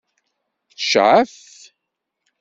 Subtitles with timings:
[0.77, 1.35] Tecɛef?